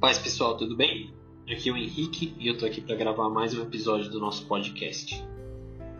[0.00, 1.12] Paz pessoal, tudo bem?
[1.50, 4.46] Aqui é o Henrique e eu tô aqui para gravar mais um episódio do nosso
[4.46, 5.26] podcast.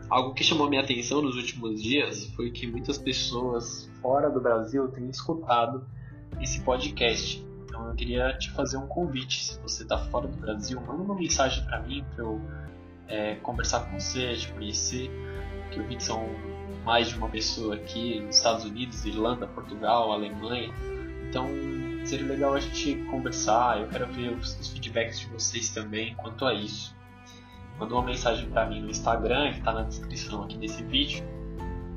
[0.09, 4.87] Algo que chamou minha atenção nos últimos dias foi que muitas pessoas fora do Brasil
[4.87, 5.85] têm escutado
[6.41, 7.45] esse podcast.
[7.64, 9.43] Então eu queria te fazer um convite.
[9.43, 12.41] Se você está fora do Brasil, manda uma mensagem para mim para eu
[13.09, 15.11] é, conversar com você, te conhecer.
[15.73, 16.25] Que eu vi que são
[16.85, 20.72] mais de uma pessoa aqui nos Estados Unidos, Irlanda, Portugal, Alemanha.
[21.29, 21.49] Então
[22.04, 23.80] seria legal a gente conversar.
[23.80, 26.96] Eu quero ver os, os feedbacks de vocês também quanto a isso.
[27.79, 31.24] Manda uma mensagem para mim no Instagram, que está na descrição aqui desse vídeo.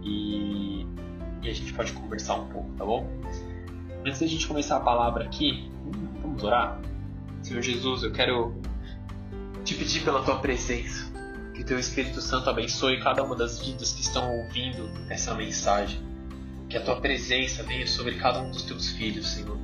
[0.03, 0.85] E,
[1.41, 3.07] e a gente pode conversar um pouco, tá bom?
[4.05, 5.71] Antes da gente começar a palavra aqui,
[6.21, 6.79] vamos orar?
[7.41, 8.53] Senhor Jesus, eu quero
[9.63, 11.11] te pedir pela tua presença.
[11.53, 15.99] Que teu Espírito Santo abençoe cada uma das vidas que estão ouvindo essa mensagem.
[16.69, 19.60] Que a tua presença venha sobre cada um dos teus filhos, Senhor.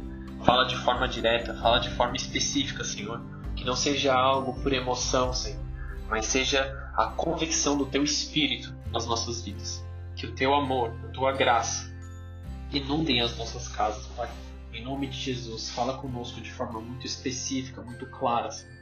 [0.47, 3.21] Fala de forma direta, fala de forma específica, Senhor.
[3.53, 5.59] Que não seja algo por emoção, Senhor,
[6.07, 9.85] mas seja a convicção do teu Espírito nas nossas vidas.
[10.15, 11.93] Que o teu amor, a tua graça,
[12.71, 14.29] inundem as nossas casas, Pai.
[14.73, 18.49] Em nome de Jesus, fala conosco de forma muito específica, muito clara.
[18.49, 18.73] Senhor.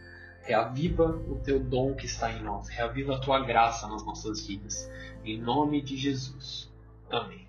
[0.44, 4.88] Reaviva o teu dom que está em nós, reaviva a tua graça nas nossas vidas.
[5.24, 6.72] Em nome de Jesus.
[7.10, 7.48] Amém.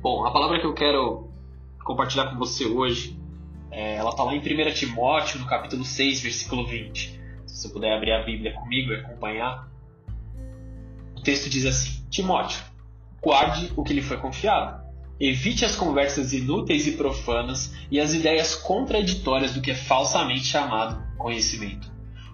[0.00, 1.31] Bom, a palavra que eu quero
[1.92, 3.18] compartilhar com você hoje,
[3.70, 7.20] é, ela está lá em 1 Timóteo, no capítulo 6, versículo 20.
[7.46, 9.68] Se você puder abrir a Bíblia comigo e acompanhar.
[11.16, 12.62] O texto diz assim: Timóteo,
[13.22, 14.82] guarde o que lhe foi confiado
[15.24, 21.00] Evite as conversas inúteis e profanas e as ideias contraditórias do que é falsamente chamado
[21.16, 21.88] conhecimento.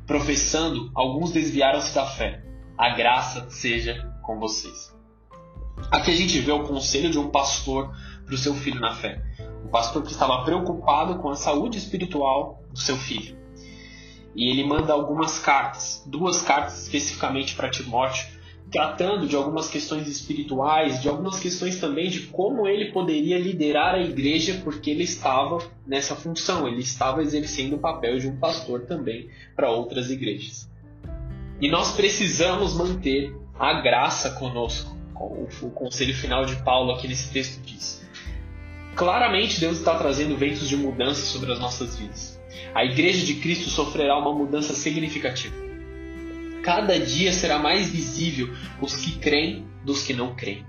[0.06, 2.42] Professando, alguns desviaram-se da fé.
[2.78, 4.90] A graça seja com vocês.
[5.90, 9.22] Aqui a gente vê o conselho de um pastor para o seu filho na fé.
[9.68, 13.36] Um pastor que estava preocupado com a saúde espiritual do seu filho.
[14.34, 18.26] E ele manda algumas cartas, duas cartas especificamente para Timóteo,
[18.70, 24.00] tratando de algumas questões espirituais, de algumas questões também de como ele poderia liderar a
[24.00, 29.28] igreja, porque ele estava nessa função, ele estava exercendo o papel de um pastor também
[29.54, 30.66] para outras igrejas.
[31.60, 34.96] E nós precisamos manter a graça conosco,
[35.62, 38.07] o conselho final de Paulo aqui nesse texto diz.
[38.98, 42.38] Claramente Deus está trazendo ventos de mudança sobre as nossas vidas.
[42.74, 45.68] A igreja de Cristo sofrerá uma mudança significativa
[46.68, 50.66] cada dia será mais visível os que creem dos que não creem.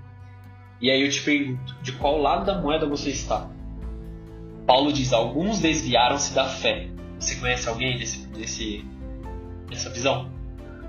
[0.80, 3.50] E aí eu te pergunto, de qual lado da moeda você está?
[4.66, 6.88] Paulo diz: alguns desviaram-se da fé.
[7.18, 8.82] Você conhece alguém desse, desse,
[9.68, 10.32] dessa visão?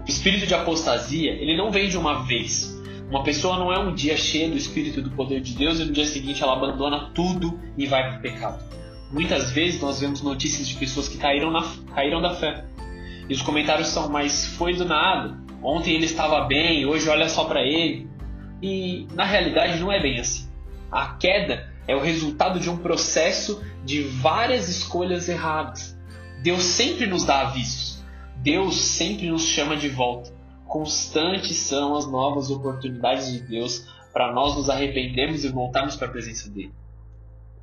[0.07, 2.81] O espírito de apostasia, ele não vem de uma vez.
[3.11, 5.91] Uma pessoa não é um dia cheio do espírito do poder de Deus e no
[5.91, 8.63] dia seguinte ela abandona tudo e vai para o pecado.
[9.11, 11.61] Muitas vezes nós vemos notícias de pessoas que caíram, na,
[11.94, 12.63] caíram da fé.
[13.27, 15.38] E os comentários são, mas foi do nada.
[15.61, 18.07] Ontem ele estava bem, hoje olha só para ele.
[18.61, 20.50] E na realidade não é bem assim.
[20.89, 26.00] A queda é o resultado de um processo de várias escolhas erradas.
[26.41, 28.01] Deus sempre nos dá avisos.
[28.38, 30.31] Deus sempre nos chama de volta.
[30.71, 36.11] Constantes são as novas oportunidades de Deus para nós nos arrependermos e voltarmos para a
[36.11, 36.71] presença dele.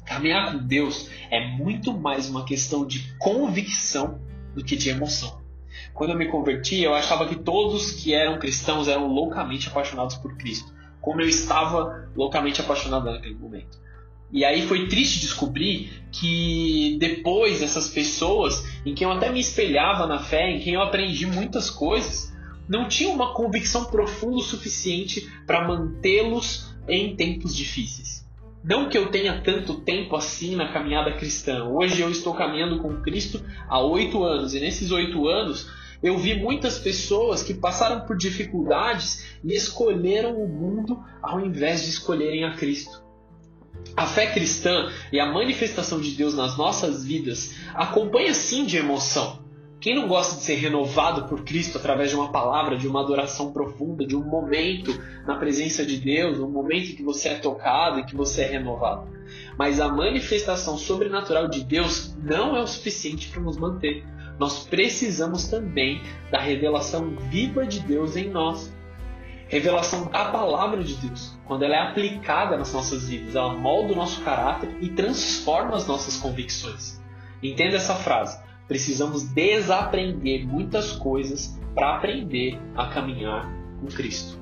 [0.04, 4.20] Caminhar com Deus é muito mais uma questão de convicção
[4.54, 5.41] do que de emoção.
[5.94, 10.36] Quando eu me converti, eu achava que todos que eram cristãos eram loucamente apaixonados por
[10.36, 10.70] Cristo,
[11.00, 13.78] como eu estava loucamente apaixonado naquele momento.
[14.30, 20.06] E aí foi triste descobrir que depois essas pessoas em quem eu até me espelhava
[20.06, 22.36] na fé, em quem eu aprendi muitas coisas,
[22.69, 28.27] não tinham uma convicção profunda o suficiente para mantê-los em tempos difíceis.
[28.62, 31.65] Não que eu tenha tanto tempo assim na caminhada cristã.
[31.65, 35.71] Hoje eu estou caminhando com Cristo há oito anos e nesses oito anos
[36.03, 41.91] eu vi muitas pessoas que passaram por dificuldades e escolheram o mundo ao invés de
[41.91, 43.03] escolherem a Cristo.
[43.97, 49.48] A fé cristã e a manifestação de Deus nas nossas vidas acompanha sim de emoção.
[49.80, 53.52] Quem não gosta de ser renovado por Cristo através de uma palavra, de uma adoração
[53.52, 54.92] profunda, de um momento
[55.26, 58.46] na presença de Deus, um momento em que você é tocado e que você é
[58.48, 59.08] renovado?
[59.56, 64.04] Mas a manifestação sobrenatural de Deus não é o suficiente para nos manter
[64.38, 68.72] nós precisamos também da revelação viva de Deus em nós.
[69.48, 71.36] Revelação da palavra de Deus.
[71.44, 75.86] Quando ela é aplicada nas nossas vidas, ela molda o nosso caráter e transforma as
[75.86, 77.02] nossas convicções.
[77.42, 78.38] Entenda essa frase.
[78.69, 83.50] Precisamos desaprender muitas coisas para aprender a caminhar
[83.81, 84.38] com Cristo.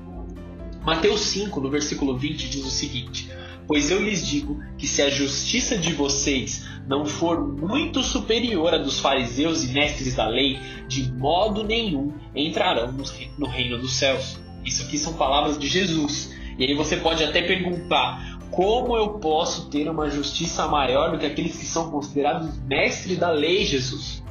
[0.85, 3.29] Mateus 5, no versículo 20, diz o seguinte:
[3.67, 8.77] Pois eu lhes digo que se a justiça de vocês não for muito superior à
[8.77, 12.93] dos fariseus e mestres da lei, de modo nenhum entrarão
[13.37, 14.39] no reino dos céus.
[14.63, 16.33] Isso aqui são palavras de Jesus.
[16.57, 21.25] E aí você pode até perguntar: como eu posso ter uma justiça maior do que
[21.25, 24.23] aqueles que são considerados mestres da lei, Jesus?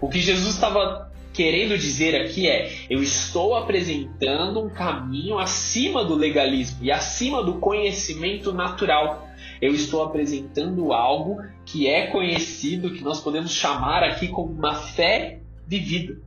[0.00, 6.14] O que Jesus estava querendo dizer aqui é: eu estou apresentando um caminho acima do
[6.14, 9.28] legalismo e acima do conhecimento natural.
[9.60, 15.38] Eu estou apresentando algo que é conhecido, que nós podemos chamar aqui como uma fé
[15.66, 16.20] vivida.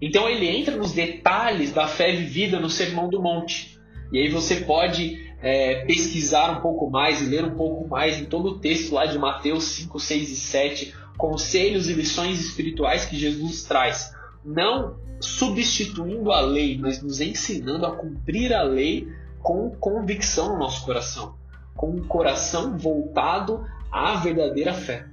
[0.00, 3.78] Então ele entra nos detalhes da fé vivida no Sermão do Monte.
[4.12, 8.18] E aí você pode é, pesquisar um pouco mais e ler um pouco mais.
[8.18, 13.04] Em todo o texto lá de Mateus 5, 6 e 7, conselhos e lições espirituais
[13.04, 14.12] que Jesus traz.
[14.44, 19.08] Não substituindo a lei, mas nos ensinando a cumprir a lei
[19.42, 21.34] com convicção no nosso coração,
[21.74, 25.06] com um coração voltado à verdadeira fé.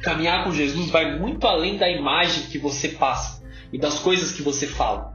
[0.00, 3.42] Caminhar com Jesus vai muito além da imagem que você passa
[3.72, 5.11] e das coisas que você fala,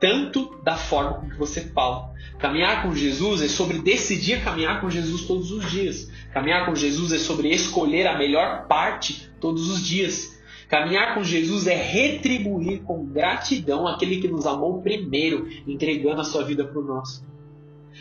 [0.00, 2.12] tanto da forma com que você fala.
[2.38, 6.10] Caminhar com Jesus é sobre decidir caminhar com Jesus todos os dias.
[6.32, 10.34] Caminhar com Jesus é sobre escolher a melhor parte todos os dias.
[10.68, 16.44] Caminhar com Jesus é retribuir com gratidão aquele que nos amou primeiro, entregando a sua
[16.44, 17.22] vida por nós.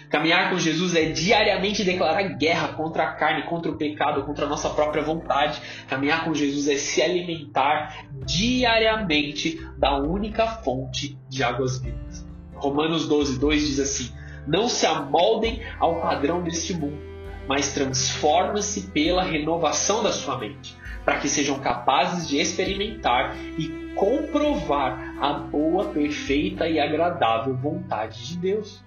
[0.10, 4.50] Caminhar com Jesus é diariamente declarar guerra contra a carne, contra o pecado, contra a
[4.50, 5.62] nossa própria vontade.
[5.88, 12.26] Caminhar com Jesus é se alimentar diariamente da única fonte de águas vivas.
[12.56, 14.14] Romanos 12, 2 diz assim:
[14.48, 17.00] Não se amoldem ao padrão deste mundo,
[17.48, 25.16] mas transforma-se pela renovação da sua mente para que sejam capazes de experimentar e comprovar
[25.20, 28.84] a boa, perfeita e agradável vontade de Deus.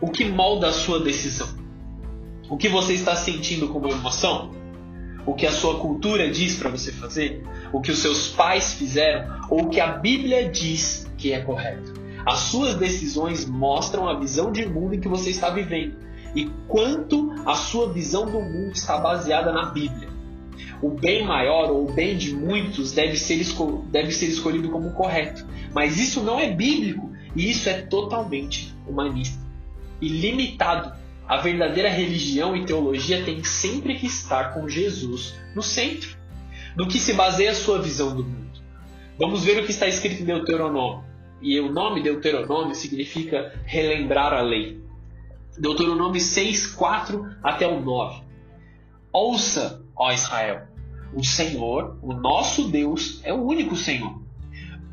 [0.00, 1.48] O que molda a sua decisão?
[2.48, 4.52] O que você está sentindo como emoção?
[5.26, 7.42] O que a sua cultura diz para você fazer?
[7.72, 9.46] O que os seus pais fizeram?
[9.50, 11.92] Ou o que a Bíblia diz que é correto?
[12.24, 15.96] As suas decisões mostram a visão de mundo em que você está vivendo
[16.34, 20.08] e quanto a sua visão do mundo está baseada na Bíblia
[20.80, 23.44] o bem maior ou o bem de muitos deve ser,
[23.90, 25.44] deve ser escolhido como correto.
[25.72, 29.47] Mas isso não é bíblico e isso é totalmente humanista
[30.00, 30.96] e limitado.
[31.26, 36.16] A verdadeira religião e teologia tem sempre que estar com Jesus no centro.
[36.74, 38.48] No que se baseia a sua visão do mundo?
[39.18, 41.04] Vamos ver o que está escrito em Deuteronômio.
[41.42, 44.80] E o nome Deuteronômio significa relembrar a lei.
[45.58, 48.22] Deuteronômio 6, 4 até o 9.
[49.12, 50.68] Ouça, ó Israel,
[51.14, 54.22] o Senhor, o nosso Deus, é o único Senhor.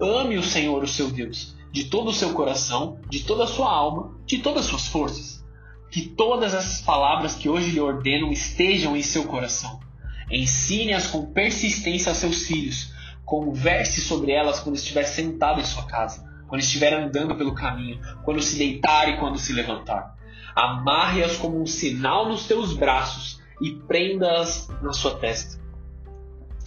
[0.02, 3.70] Ame o Senhor, o seu Deus, de todo o seu coração, de toda a sua
[3.70, 5.46] alma, de todas as suas forças.
[5.92, 9.82] Que todas essas palavras que hoje lhe ordeno estejam em seu coração.
[10.32, 12.94] Ensine-as com persistência a seus filhos.
[13.26, 18.42] Converse sobre elas quando estiver sentado em sua casa, quando estiver andando pelo caminho, quando
[18.42, 20.16] se deitar e quando se levantar.
[20.56, 25.60] Amarre-as como um sinal nos teus braços e prenda-as na sua testa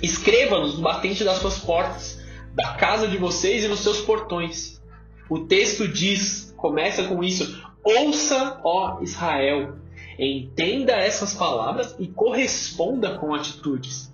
[0.02, 2.20] Escreva-nos no batente das suas portas,
[2.54, 4.77] da casa de vocês e nos seus portões.
[5.28, 9.76] O texto diz, começa com isso: Ouça, ó Israel,
[10.18, 14.12] entenda essas palavras e corresponda com atitudes.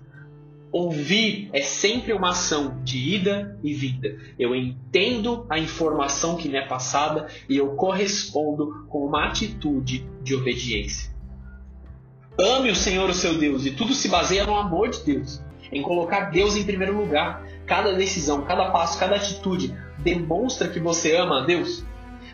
[0.71, 4.17] Ouvir é sempre uma ação de ida e vinda.
[4.37, 10.35] Eu entendo a informação que me é passada e eu correspondo com uma atitude de
[10.35, 11.15] obediência.
[12.37, 15.41] Ame o Senhor, o seu Deus, e tudo se baseia no amor de Deus
[15.71, 17.45] em colocar Deus em primeiro lugar.
[17.65, 21.83] Cada decisão, cada passo, cada atitude demonstra que você ama a Deus.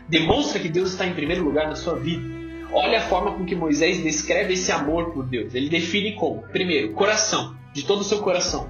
[0.06, 2.22] Demonstra que Deus está em primeiro lugar na sua vida.
[2.70, 5.54] Olha a forma com que Moisés descreve esse amor por Deus.
[5.54, 8.68] Ele define como: primeiro, coração, de todo o seu coração.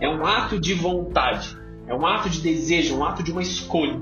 [0.00, 1.56] É um ato de vontade,
[1.86, 4.00] é um ato de desejo, um ato de uma escolha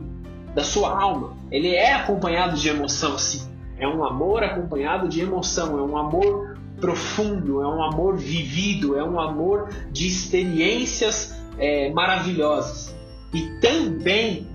[0.54, 1.36] da sua alma.
[1.50, 3.50] Ele é acompanhado de emoção, sim.
[3.78, 9.04] É um amor acompanhado de emoção, é um amor profundo, é um amor vivido, é
[9.04, 12.94] um amor de experiências é, maravilhosas.
[13.32, 14.46] E também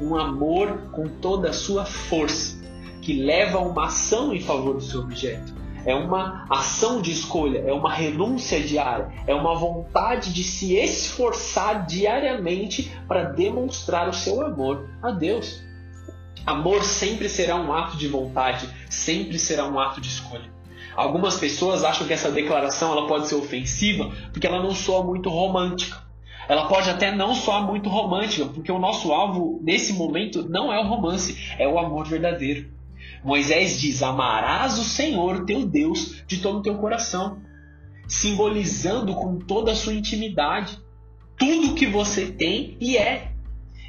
[0.00, 2.62] um amor com toda a sua força,
[3.00, 5.54] que leva a uma ação em favor do seu objeto.
[5.86, 11.86] É uma ação de escolha, é uma renúncia diária, é uma vontade de se esforçar
[11.86, 15.62] diariamente para demonstrar o seu amor a Deus.
[16.46, 20.52] Amor sempre será um ato de vontade, sempre será um ato de escolha.
[20.96, 25.28] Algumas pessoas acham que essa declaração ela pode ser ofensiva porque ela não soa muito
[25.28, 26.03] romântica.
[26.48, 30.78] Ela pode até não soar muito romântica, porque o nosso alvo nesse momento não é
[30.78, 32.70] o romance, é o amor verdadeiro.
[33.24, 37.38] Moisés diz: Amarás o Senhor teu Deus de todo o teu coração,
[38.06, 40.78] simbolizando com toda a sua intimidade
[41.38, 43.32] tudo que você tem e é.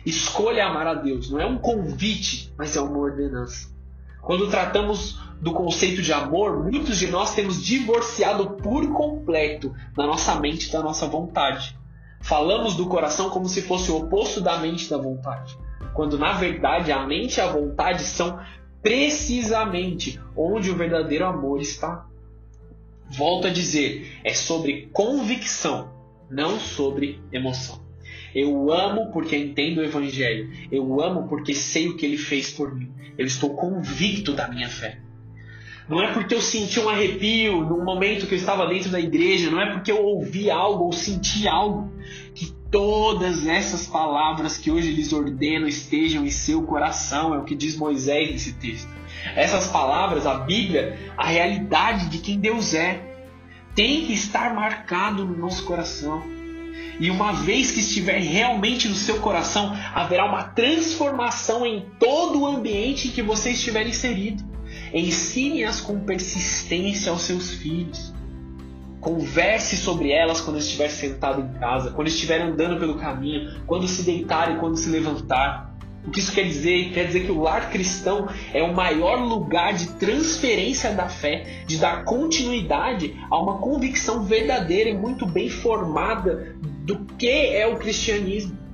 [0.05, 3.73] Escolha amar a Deus, não é um convite, mas é uma ordenança.
[4.21, 10.39] Quando tratamos do conceito de amor, muitos de nós temos divorciado por completo da nossa
[10.39, 11.77] mente e da nossa vontade.
[12.25, 15.55] Falamos do coração como se fosse o oposto da mente e da vontade,
[15.93, 18.39] quando na verdade a mente e a vontade são
[18.81, 22.07] precisamente onde o verdadeiro amor está.
[23.11, 25.91] Volto a dizer, é sobre convicção,
[26.27, 27.79] não sobre emoção.
[28.33, 30.51] Eu amo porque entendo o Evangelho.
[30.71, 32.91] Eu amo porque sei o que ele fez por mim.
[33.19, 34.99] Eu estou convicto da minha fé.
[35.87, 39.51] Não é porque eu senti um arrepio no momento que eu estava dentro da igreja,
[39.51, 41.91] não é porque eu ouvi algo ou senti algo,
[42.33, 47.55] que todas essas palavras que hoje lhes ordeno estejam em seu coração, é o que
[47.55, 48.89] diz Moisés nesse texto.
[49.35, 53.01] Essas palavras, a Bíblia, a realidade de quem Deus é,
[53.75, 56.23] tem que estar marcado no nosso coração.
[56.99, 62.47] E uma vez que estiver realmente no seu coração, haverá uma transformação em todo o
[62.47, 64.54] ambiente em que você estiver inserido.
[64.95, 68.13] Ensine-as com persistência aos seus filhos.
[69.01, 74.03] Converse sobre elas quando estiver sentado em casa, quando estiver andando pelo caminho, quando se
[74.03, 75.75] deitar e quando se levantar.
[76.07, 76.93] O que isso quer dizer?
[76.93, 81.77] Quer dizer que o lar cristão é o maior lugar de transferência da fé, de
[81.77, 88.64] dar continuidade a uma convicção verdadeira e muito bem formada do que é o cristianismo.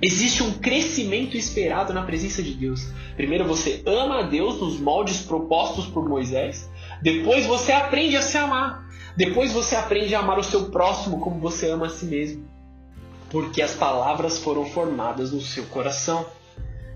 [0.00, 2.86] Existe um crescimento esperado na presença de Deus.
[3.16, 6.70] Primeiro você ama a Deus nos moldes propostos por Moisés.
[7.02, 8.86] Depois você aprende a se amar.
[9.16, 12.48] Depois você aprende a amar o seu próximo como você ama a si mesmo.
[13.28, 16.24] Porque as palavras foram formadas no seu coração.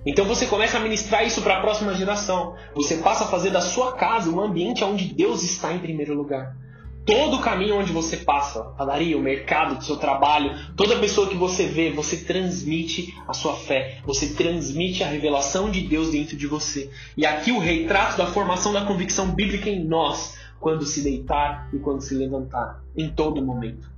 [0.06, 2.54] Então você começa a ministrar isso para a próxima geração.
[2.75, 6.56] Você passa a fazer da sua casa um ambiente onde Deus está em primeiro lugar
[7.04, 11.37] todo o caminho onde você passa, padaria, o mercado, o seu trabalho, toda pessoa que
[11.37, 16.47] você vê, você transmite a sua fé, você transmite a revelação de Deus dentro de
[16.47, 16.90] você.
[17.16, 21.78] E aqui o retrato da formação da convicção bíblica em nós, quando se deitar e
[21.78, 23.90] quando se levantar, em todo momento,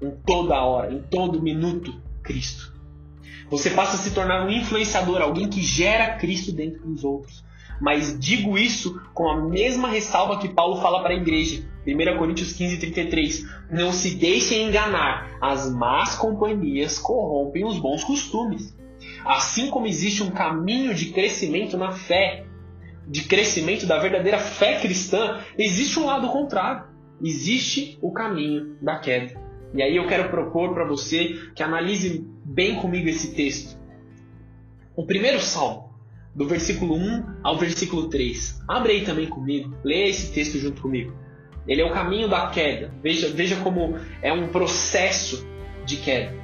[0.00, 1.92] em toda hora, em todo minuto,
[2.22, 2.72] Cristo.
[3.50, 7.44] Você passa a se tornar um influenciador, alguém que gera Cristo dentro dos outros.
[7.82, 11.64] Mas digo isso com a mesma ressalva que Paulo fala para a igreja.
[11.84, 13.44] 1 Coríntios 15, 33.
[13.68, 15.36] Não se deixem enganar.
[15.40, 18.72] As más companhias corrompem os bons costumes.
[19.24, 22.44] Assim como existe um caminho de crescimento na fé,
[23.08, 26.84] de crescimento da verdadeira fé cristã, existe um lado contrário.
[27.20, 29.34] Existe o caminho da queda.
[29.74, 33.76] E aí eu quero propor para você que analise bem comigo esse texto.
[34.94, 35.81] O primeiro salmo
[36.34, 38.62] do versículo 1 ao versículo 3.
[38.68, 41.12] Abre aí também comigo, leia esse texto junto comigo.
[41.66, 42.92] Ele é o caminho da queda.
[43.02, 45.46] Veja, veja como é um processo
[45.84, 46.34] de queda.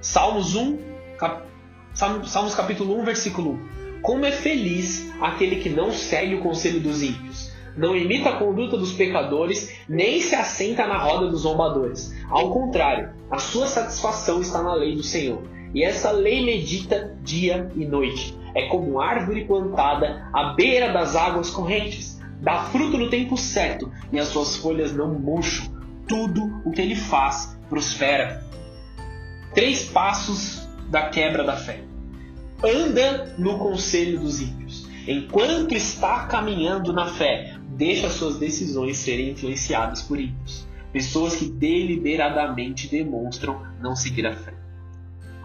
[0.00, 0.78] Salmos 1,
[1.18, 1.46] cap,
[1.94, 3.74] Salmos capítulo 1, versículo 1.
[4.02, 8.76] Como é feliz aquele que não segue o conselho dos ímpios, não imita a conduta
[8.76, 12.14] dos pecadores, nem se assenta na roda dos zombadores.
[12.28, 15.42] Ao contrário, a sua satisfação está na lei do Senhor,
[15.74, 21.50] e essa lei medita dia e noite é como árvore plantada à beira das águas
[21.50, 22.20] correntes.
[22.40, 25.74] Dá fruto no tempo certo e as suas folhas não murcham.
[26.06, 28.44] Tudo o que ele faz prospera.
[29.52, 31.80] Três passos da quebra da fé.
[32.62, 34.88] Anda no conselho dos ímpios.
[35.08, 40.66] Enquanto está caminhando na fé, deixa suas decisões serem influenciadas por ímpios.
[40.92, 44.63] Pessoas que deliberadamente demonstram não seguir a fé.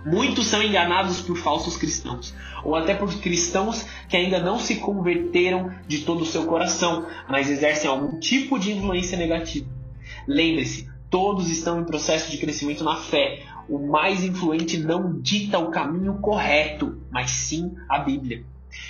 [0.05, 5.71] Muitos são enganados por falsos cristãos, ou até por cristãos que ainda não se converteram
[5.87, 9.67] de todo o seu coração, mas exercem algum tipo de influência negativa.
[10.27, 13.43] Lembre-se, todos estão em processo de crescimento na fé.
[13.67, 18.43] O mais influente não dita o caminho correto, mas sim a Bíblia.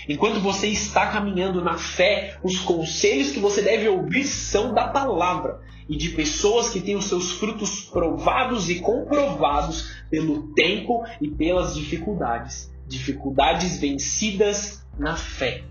[0.08, 5.62] Enquanto você está caminhando na fé, os conselhos que você deve ouvir são da palavra
[5.88, 11.76] e de pessoas que têm os seus frutos provados e comprovados pelo tempo e pelas
[11.76, 12.72] dificuldades.
[12.88, 15.64] Dificuldades vencidas na fé.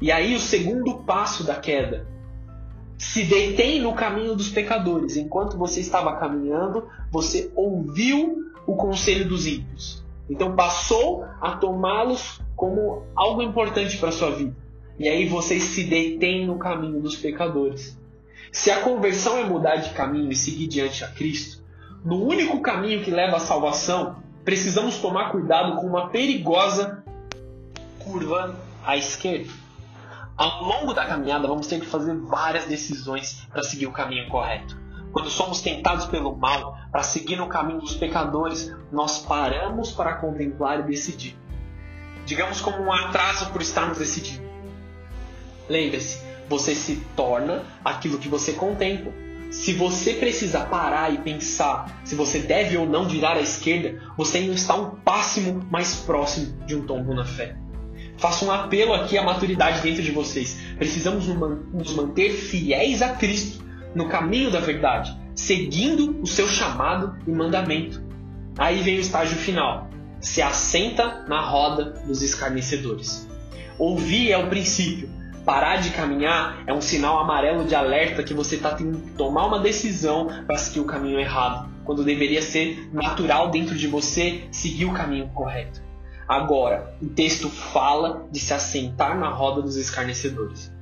[0.00, 2.06] E aí, o segundo passo da queda.
[2.98, 5.16] Se detém no caminho dos pecadores.
[5.16, 10.01] Enquanto você estava caminhando, você ouviu o conselho dos ímpios.
[10.32, 14.56] Então passou a tomá-los como algo importante para sua vida.
[14.98, 17.98] E aí você se detém no caminho dos pecadores.
[18.50, 21.62] Se a conversão é mudar de caminho e seguir diante a Cristo,
[22.02, 27.04] no único caminho que leva à salvação, precisamos tomar cuidado com uma perigosa
[27.98, 29.52] curva à esquerda.
[30.34, 34.81] Ao longo da caminhada, vamos ter que fazer várias decisões para seguir o caminho correto.
[35.12, 40.80] Quando somos tentados pelo mal para seguir no caminho dos pecadores, nós paramos para contemplar
[40.80, 41.36] e decidir.
[42.24, 44.42] Digamos como um atraso por estarmos decidindo.
[45.68, 49.12] Lembre-se, você se torna aquilo que você contempla.
[49.50, 54.38] Se você precisa parar e pensar se você deve ou não virar à esquerda, você
[54.38, 57.54] ainda está um pássimo mais próximo de um tombo na fé.
[58.16, 60.56] Faço um apelo aqui à maturidade dentro de vocês.
[60.78, 63.62] Precisamos nos manter fiéis a Cristo
[63.94, 68.02] no caminho da verdade, seguindo o seu chamado e mandamento.
[68.58, 69.88] Aí vem o estágio final.
[70.20, 73.28] Se assenta na roda dos escarnecedores.
[73.78, 75.08] Ouvir é o princípio,
[75.44, 79.46] Parar de caminhar é um sinal amarelo de alerta que você está tendo que tomar
[79.46, 84.84] uma decisão para seguir o caminho errado, quando deveria ser natural dentro de você seguir
[84.84, 85.82] o caminho correto.
[86.28, 90.72] Agora, o texto fala de se assentar na roda dos escarnecedores.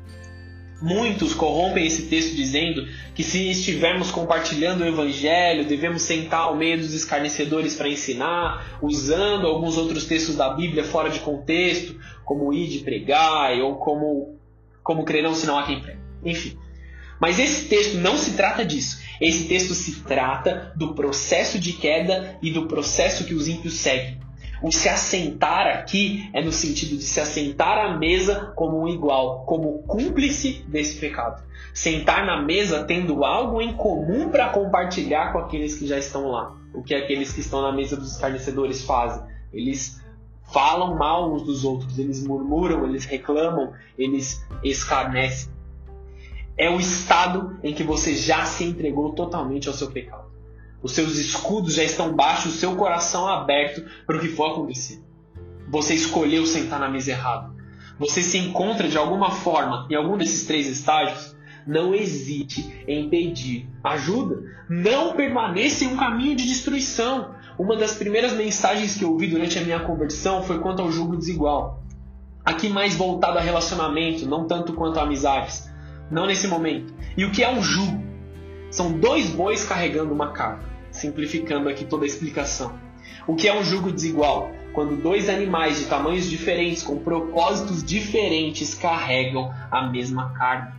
[0.81, 6.79] Muitos corrompem esse texto dizendo que se estivermos compartilhando o evangelho, devemos sentar ao meio
[6.79, 12.69] dos escarnecedores para ensinar, usando alguns outros textos da Bíblia fora de contexto, como ir
[12.69, 14.39] de pregar ou como
[14.83, 16.01] como crerão se não há quem prega.
[16.25, 16.59] Enfim.
[17.21, 18.99] Mas esse texto não se trata disso.
[19.21, 24.19] Esse texto se trata do processo de queda e do processo que os ímpios seguem.
[24.62, 29.45] O se assentar aqui é no sentido de se assentar à mesa como um igual,
[29.47, 31.43] como cúmplice desse pecado.
[31.73, 36.55] Sentar na mesa tendo algo em comum para compartilhar com aqueles que já estão lá.
[36.75, 39.23] O que aqueles que estão na mesa dos escarnecedores fazem?
[39.50, 40.00] Eles
[40.52, 45.50] falam mal uns dos outros, eles murmuram, eles reclamam, eles escarnecem.
[46.57, 50.30] É o estado em que você já se entregou totalmente ao seu pecado.
[50.83, 55.03] Os seus escudos já estão baixos, o seu coração aberto para o que for acontecer.
[55.69, 57.51] Você escolheu sentar na mesa errada.
[57.99, 61.37] Você se encontra de alguma forma em algum desses três estágios.
[61.66, 64.43] Não hesite em pedir ajuda.
[64.71, 67.35] Não permaneça em um caminho de destruição.
[67.59, 71.16] Uma das primeiras mensagens que eu ouvi durante a minha conversão foi quanto ao julgo
[71.16, 71.85] desigual.
[72.43, 75.71] Aqui mais voltado a relacionamento, não tanto quanto a amizades.
[76.11, 76.95] Não nesse momento.
[77.19, 78.03] E o que é um jugo?
[78.71, 80.69] São dois bois carregando uma carga.
[81.01, 82.79] Simplificando aqui toda a explicação.
[83.27, 84.51] O que é um jugo desigual?
[84.75, 90.77] Quando dois animais de tamanhos diferentes, com propósitos diferentes, carregam a mesma carga.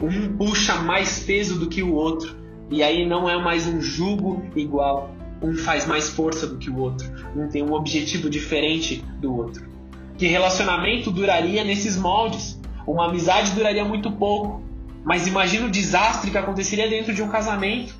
[0.00, 2.36] Um puxa mais peso do que o outro,
[2.70, 5.10] e aí não é mais um jugo igual,
[5.42, 9.68] um faz mais força do que o outro, um tem um objetivo diferente do outro.
[10.16, 12.60] Que relacionamento duraria nesses moldes?
[12.86, 14.62] Uma amizade duraria muito pouco,
[15.04, 17.94] mas imagina o desastre que aconteceria dentro de um casamento.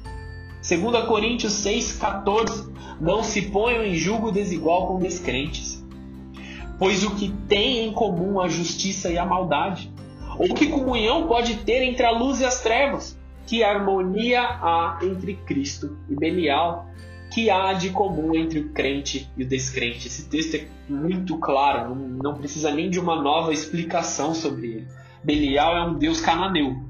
[0.68, 5.82] 2 Coríntios 6,14 Não se ponham em julgo desigual com descrentes,
[6.78, 9.90] pois o que tem em comum a justiça e a maldade?
[10.38, 13.18] Ou que comunhão pode ter entre a luz e as trevas?
[13.46, 16.86] Que harmonia há entre Cristo e Belial?
[17.30, 20.08] que há de comum entre o crente e o descrente.
[20.08, 24.88] Esse texto é muito claro, não precisa nem de uma nova explicação sobre ele.
[25.22, 26.82] Belial é um deus cananeu,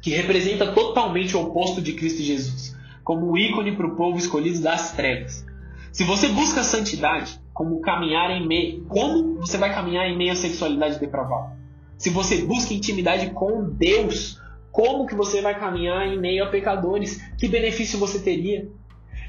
[0.00, 2.75] que representa totalmente o oposto de Cristo Jesus,
[3.06, 5.46] como o ícone para o povo escolhido das trevas.
[5.92, 10.34] Se você busca santidade, como caminhar em meio, como você vai caminhar em meio à
[10.34, 11.56] sexualidade depravada?
[11.96, 14.42] Se você busca intimidade com Deus,
[14.72, 17.22] como que você vai caminhar em meio a pecadores?
[17.38, 18.68] Que benefício você teria?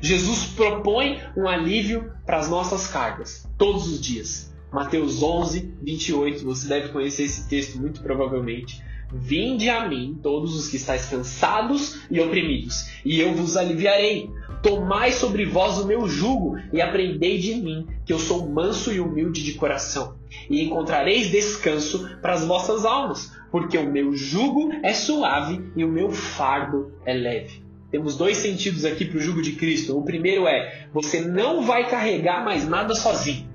[0.02, 4.52] Jesus propõe um alívio para as nossas cargas, todos os dias.
[4.72, 8.84] Mateus 11, 28, você deve conhecer esse texto muito provavelmente.
[9.12, 14.30] Vinde a mim, todos os que estáis cansados e oprimidos, e eu vos aliviarei.
[14.62, 19.00] Tomai sobre vós o meu jugo e aprendei de mim, que eu sou manso e
[19.00, 20.18] humilde de coração,
[20.50, 25.92] e encontrareis descanso para as vossas almas, porque o meu jugo é suave e o
[25.92, 27.64] meu fardo é leve.
[27.90, 29.98] Temos dois sentidos aqui para o jugo de Cristo.
[29.98, 33.48] O primeiro é: você não vai carregar mais nada sozinho.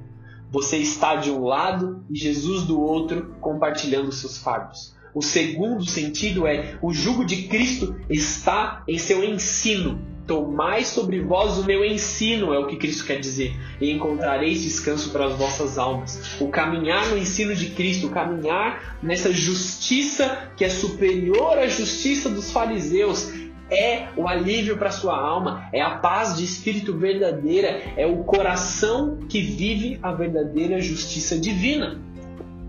[0.50, 4.94] Você está de um lado e Jesus do outro, compartilhando seus fardos.
[5.14, 10.00] O segundo sentido é: o jugo de Cristo está em seu ensino.
[10.26, 15.10] Tomai sobre vós o meu ensino, é o que Cristo quer dizer, e encontrareis descanso
[15.10, 16.40] para as vossas almas.
[16.40, 22.30] O caminhar no ensino de Cristo, o caminhar nessa justiça que é superior à justiça
[22.30, 23.32] dos fariseus,
[23.68, 29.18] é o alívio para sua alma, é a paz de espírito verdadeira, é o coração
[29.28, 32.00] que vive a verdadeira justiça divina.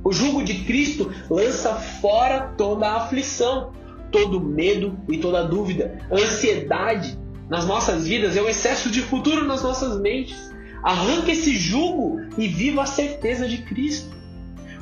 [0.03, 3.71] O jugo de Cristo lança fora toda a aflição,
[4.11, 7.17] todo medo e toda dúvida, ansiedade
[7.49, 10.51] nas nossas vidas, é o excesso de futuro nas nossas mentes.
[10.83, 14.13] Arranque esse jugo e viva a certeza de Cristo.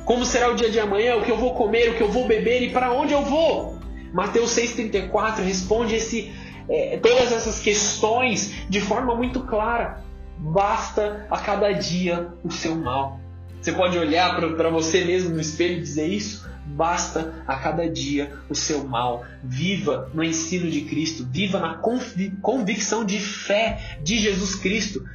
[0.04, 1.16] Como será o dia de amanhã?
[1.16, 1.90] O que eu vou comer?
[1.90, 2.62] O que eu vou beber?
[2.62, 3.78] E para onde eu vou?
[4.12, 6.32] Mateus 6,34 responde esse,
[6.68, 10.02] é, todas essas questões de forma muito clara.
[10.38, 13.21] Basta a cada dia o seu mal.
[13.62, 16.50] Você pode olhar para você mesmo no espelho e dizer isso?
[16.66, 19.24] Basta a cada dia o seu mal.
[19.40, 21.80] Viva no ensino de Cristo, viva na
[22.40, 25.06] convicção de fé de Jesus Cristo.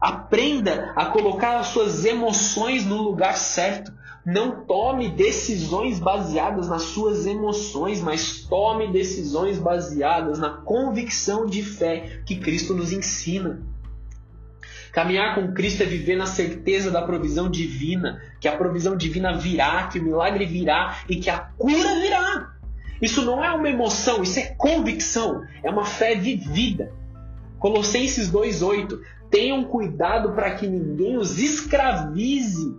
[0.00, 3.92] Aprenda a colocar as suas emoções no lugar certo.
[4.26, 12.20] Não tome decisões baseadas nas suas emoções, mas tome decisões baseadas na convicção de fé
[12.26, 13.62] que Cristo nos ensina.
[14.94, 19.88] Caminhar com Cristo é viver na certeza da provisão divina, que a provisão divina virá,
[19.88, 22.54] que o milagre virá e que a cura virá.
[23.02, 26.92] Isso não é uma emoção, isso é convicção, é uma fé vivida.
[27.58, 32.76] Colossenses 2:8 Tenham cuidado para que ninguém os escravize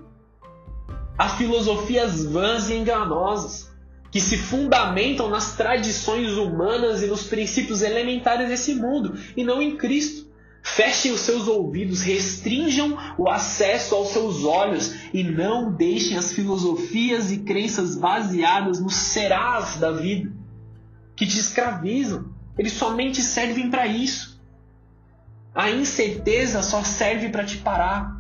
[1.17, 3.75] a filosofias vãs e enganosas
[4.09, 9.75] que se fundamentam nas tradições humanas e nos princípios elementares desse mundo e não em
[9.75, 10.24] Cristo.
[10.67, 17.31] Fechem os seus ouvidos, restringam o acesso aos seus olhos e não deixem as filosofias
[17.31, 20.33] e crenças baseadas nos serás da vida
[21.15, 22.33] que te escravizam.
[22.57, 24.41] Eles somente servem para isso.
[25.53, 28.19] A incerteza só serve para te parar.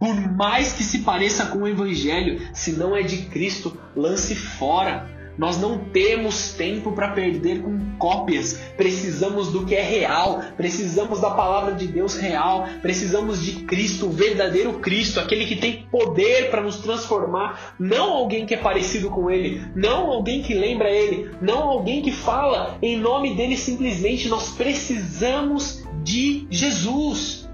[0.00, 5.15] Por mais que se pareça com o Evangelho, se não é de Cristo, lance fora.
[5.38, 8.54] Nós não temos tempo para perder com cópias.
[8.76, 10.42] Precisamos do que é real.
[10.56, 12.66] Precisamos da palavra de Deus real.
[12.80, 17.74] Precisamos de Cristo, o verdadeiro Cristo, aquele que tem poder para nos transformar.
[17.78, 19.62] Não alguém que é parecido com Ele.
[19.74, 21.30] Não alguém que lembra Ele.
[21.40, 24.28] Não alguém que fala em nome dele simplesmente.
[24.28, 27.46] Nós precisamos de Jesus.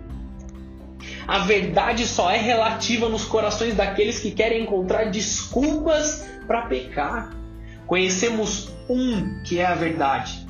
[1.26, 7.41] A verdade só é relativa nos corações daqueles que querem encontrar desculpas para pecar.
[7.92, 10.48] Conhecemos um que é a verdade,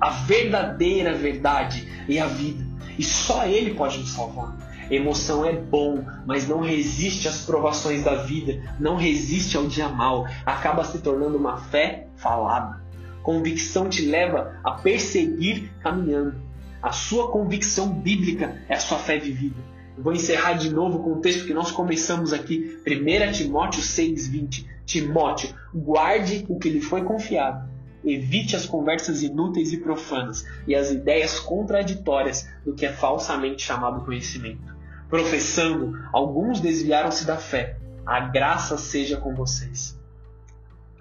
[0.00, 2.66] a verdadeira verdade e a vida.
[2.98, 4.56] E só Ele pode nos salvar.
[4.90, 10.26] Emoção é bom, mas não resiste às provações da vida, não resiste ao dia mal,
[10.46, 12.82] acaba se tornando uma fé falada.
[13.22, 16.34] Convicção te leva a perseguir caminhando.
[16.82, 19.56] A sua convicção bíblica é a sua fé vivida.
[19.98, 24.72] Eu vou encerrar de novo com o texto que nós começamos aqui, 1 Timóteo 6,20.
[24.84, 27.68] Timóteo, guarde o que lhe foi confiado.
[28.04, 34.04] Evite as conversas inúteis e profanas e as ideias contraditórias do que é falsamente chamado
[34.04, 34.74] conhecimento.
[35.08, 37.78] Professando, alguns desviaram-se da fé.
[38.04, 39.98] A graça seja com vocês.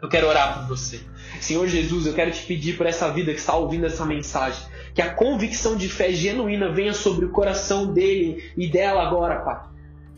[0.02, 1.02] Eu quero orar por você.
[1.40, 4.62] Senhor Jesus, eu quero te pedir por essa vida que está ouvindo essa mensagem,
[4.94, 9.73] que a convicção de fé genuína venha sobre o coração dele e dela agora, Pai.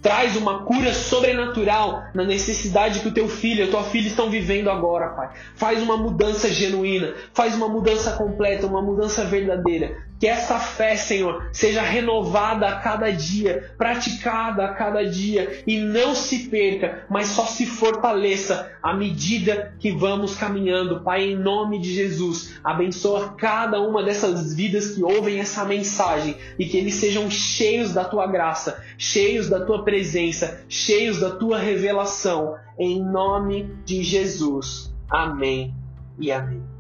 [0.06, 4.30] Traz uma cura sobrenatural na necessidade que o teu filho e a tua filha estão
[4.30, 5.32] vivendo agora, Pai.
[5.56, 9.98] Faz uma mudança genuína, faz uma mudança completa, uma mudança verdadeira.
[10.20, 16.16] Que essa fé, Senhor, seja renovada a cada dia, praticada a cada dia e não
[16.16, 21.02] se perca, mas só se fortaleça à medida que vamos caminhando.
[21.02, 26.66] Pai, em nome de Jesus, abençoa cada uma dessas vidas que ouvem essa mensagem e
[26.66, 32.58] que eles sejam cheios da tua graça, cheios da tua presença, cheios da tua revelação.
[32.78, 34.94] Em nome de Jesus.
[35.10, 35.74] Amém
[36.20, 36.75] e amém.